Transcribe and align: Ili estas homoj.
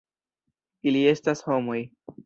Ili 0.93 1.05
estas 1.13 1.47
homoj. 1.51 1.81